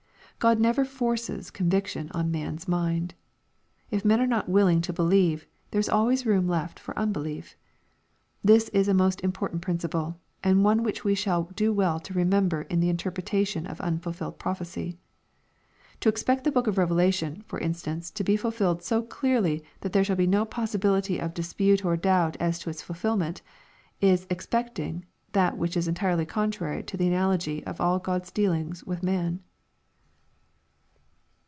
God 0.39 0.59
never 0.59 0.83
forces 0.85 1.51
conviction 1.51 2.09
on 2.15 2.31
man*s 2.31 2.67
mind. 2.67 3.13
If 3.91 4.03
men 4.03 4.19
are 4.19 4.25
not 4.25 4.49
willing 4.49 4.81
to 4.81 4.91
believe, 4.91 5.45
there 5.69 5.77
is 5.77 5.87
always 5.87 6.25
room 6.25 6.47
left 6.47 6.79
for 6.79 6.97
unbelief. 6.97 7.55
This 8.43 8.67
is 8.69 8.87
a 8.87 8.95
most 8.95 9.23
im 9.23 9.33
portant 9.33 9.61
principle, 9.61 10.17
and 10.43 10.63
one 10.63 10.81
which 10.81 11.03
we 11.03 11.13
shall 11.13 11.43
do 11.55 11.71
well 11.71 11.99
to 11.99 12.15
remember 12.15 12.63
in 12.63 12.79
the 12.79 12.89
interpretation 12.89 13.67
of 13.67 13.79
unfulfilled 13.81 14.39
prophecy. 14.39 14.97
To 15.99 16.09
expect 16.09 16.43
the 16.43 16.51
book 16.51 16.65
of 16.65 16.79
Revelation, 16.79 17.43
for 17.45 17.59
instance, 17.59 18.09
to 18.09 18.23
be 18.23 18.35
fulfilled 18.35 18.81
so 18.81 19.03
clearly 19.03 19.63
that 19.81 19.93
there 19.93 20.03
shall 20.03 20.15
be 20.15 20.25
no 20.25 20.43
possibility 20.43 21.19
of 21.19 21.35
dispute 21.35 21.85
or 21.85 21.95
doubt 21.95 22.35
as 22.39 22.57
to 22.61 22.69
its 22.71 22.81
fiilfilment, 22.81 23.41
is 24.01 24.25
expect 24.31 24.79
ing 24.79 25.05
that 25.33 25.55
which 25.59 25.77
is 25.77 25.87
entirely 25.87 26.25
contrary 26.25 26.81
to 26.81 26.97
the 26.97 27.05
analogy 27.07 27.63
of 27.67 27.79
all 27.79 27.99
God's 27.99 28.31
deal 28.31 28.53
ings 28.53 28.83
with 28.83 29.03
man. 29.03 29.43